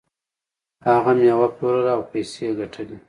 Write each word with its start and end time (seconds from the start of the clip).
هغه 0.87 1.11
میوه 1.19 1.47
پلورله 1.55 1.91
او 1.97 2.01
پیسې 2.11 2.39
یې 2.47 2.51
ګټلې. 2.59 2.97